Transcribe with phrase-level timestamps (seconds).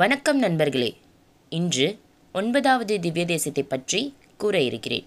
[0.00, 0.96] வணக்கம் நண்பர்களே.
[1.48, 1.98] இன்று
[2.32, 5.06] ஒன்பதாவது திவ்ய தேசத்தை பற்றி கூற இருக்கிறேன்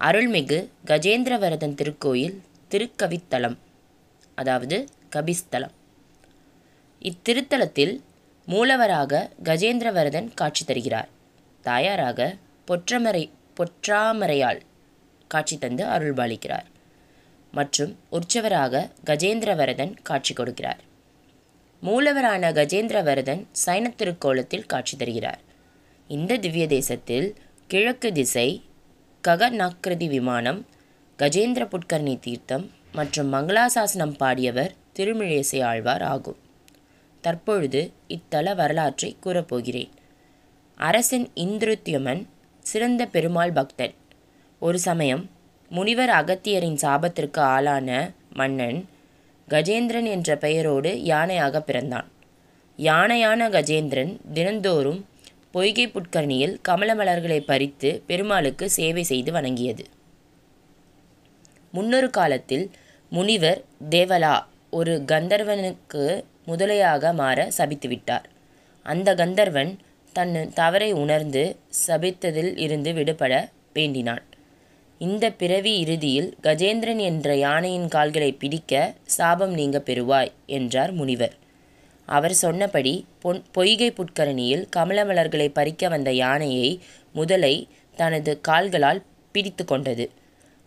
[0.00, 2.38] அருள்மிகு கஜேந்திரவரதன் திருக்கோயில்
[2.70, 3.56] திருக்கவித்தலம்
[4.34, 4.86] அதாவது
[5.16, 5.74] கபிஸ்தலம்.
[7.02, 8.00] இத்திருத்தலத்தில்
[8.48, 11.08] மூலவராக கஜேந்திரவரதன் காட்சி தருகிறார்.
[11.60, 12.36] தாயாராக
[12.68, 14.60] பொற்றமரை பொற்றாமரையால்
[15.28, 16.68] காட்சி தந்து அருள்பாலிக்கிறார்.
[17.52, 20.86] மற்றும் உற்சவராக கஜேந்திரவரதன் காட்சி கொடுக்கிறார்.
[21.82, 25.40] மூலவரான கஜேந்திரவரதன் சைன திருக்கோலத்தில் காட்சி தருகிறார்.
[26.08, 27.34] இந்த திவ்ய தேசத்தில்
[27.66, 28.62] கிழக்கு திசை
[29.28, 30.66] ககநாக்கிருதி விமானம்
[31.18, 36.36] கஜேந்திர புட்கர்ணி தீர்த்தம் மற்றும் மங்களாசாசனம் பாடியவர் திருமிழேசை ஆழ்வார் ஆகும்.
[37.20, 39.90] தற்பொழுது இத்தல வரலாற்றை கூறப்போகிறேன்.
[40.76, 42.26] அரசன் இந்திருத்யமன்
[42.58, 43.94] சிறந்த பெருமாள் பக்தன்.
[44.58, 45.30] ஒரு சமயம்
[45.68, 48.88] முனிவர் அகத்தியரின் சாபத்திற்கு ஆளான மன்னன்
[49.48, 52.08] கஜேந்திரன் என்ற பெயரோடு யானையாக பிறந்தான்.
[52.78, 55.06] யானையான கஜேந்திரன் தினந்தோறும்
[55.50, 59.84] பொய்கை புட்கர்ணியில் கமல மலர்களை பறித்து பெருமாளுக்கு சேவை செய்து வணங்கியது.
[61.72, 62.70] முன்னொரு காலத்தில்
[63.10, 68.26] முனிவர் தேவலா ஒரு கந்தர்வனுக்கு முதலையாக மாற சபித்துவிட்டார்
[68.82, 69.78] அந்த கந்தர்வன்
[70.12, 71.56] தன் தவறை உணர்ந்து
[71.86, 74.24] சபித்ததில் இருந்து விடுபட வேண்டினான்.
[74.98, 81.34] இந்த பிறவி இறுதியில் கஜேந்திரன் என்ற யானையின் கால்களை பிடிக்க சாபம் நீங்க பெறுவாய் என்றார் முனிவர்.
[82.08, 86.80] அவர் சொன்னபடி பொன் பொய்கை புட்கரணியில் கமல மலர்களை பறிக்க வந்த யானையை
[87.12, 87.54] முதலை
[87.96, 90.10] தனது கால்களால் பிடித்து கொண்டது.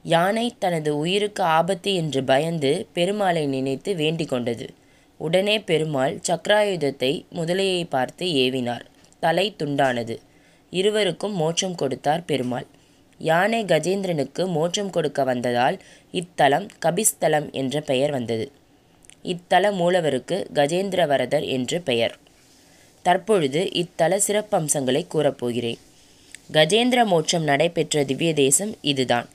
[0.04, 4.68] யானை தனது உயிருக்கு ஆபத்து என்று பயந்து பெருமாளை நினைத்து வேண்டிக் கொண்டது.
[5.18, 8.86] உடனே பெருமாள் சக்கராயுதத்தை முதலையை பார்த்து ஏவினார்.
[9.20, 10.18] தலை துண்டானது.
[10.74, 12.68] இருவருக்கும் மோட்சம் கொடுத்தார் பெருமாள்.
[13.22, 15.78] யானை கஜேந்திரனுக்கு மோட்சம் கொடுக்க வந்ததால்
[16.14, 18.52] இத்தலம் கபிஸ்தலம் என்ற பெயர் வந்தது.
[19.24, 22.18] இத்தல மூலவருக்கு கஜேந்திரவரதர் என்று பெயர்.
[23.06, 25.80] தற்பொழுது இத்தல சிறப்பம்சங்களை கூறப்போகிறேன்.
[26.54, 29.30] கஜேந்திர மோட்சம் நடைபெற்ற திவ்ய தேசம் இதுதான்.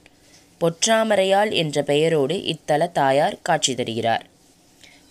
[0.61, 4.24] பொற்றாமரையாள் என்ற பெயரோடு இத்தல தாயார் காட்சி தருகிறார்.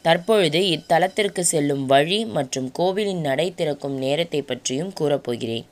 [0.02, 5.66] தற்பொழுது இத்தலத்திற்கு செல்லும் வழி மற்றும் கோவிலின் நடை திறக்கும் நேரத்தை பற்றியும் கூறப்போகிறேன்.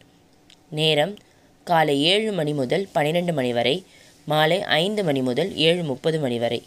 [0.70, 1.14] நேரம்
[1.64, 3.84] காலை ஏழு மணி முதல் பன்னிரெண்டு மணி வரை
[4.26, 6.64] மாலை ஐந்து மணி முதல் ஏழு முப்பது மணி வரை.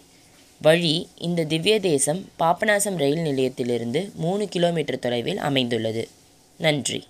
[0.62, 6.08] வழி இந்த திவ்ய தேசம் பாபநாசம் ரயில் நிலையத்திலிருந்து மூணு கிலோமீட்டர் தொலைவில் அமைந்துள்ளது.
[6.56, 7.04] நன்றி.